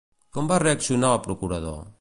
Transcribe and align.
Com 0.37 0.47
va 0.51 0.57
reaccionar 0.63 1.13
el 1.19 1.23
procurador? 1.29 1.81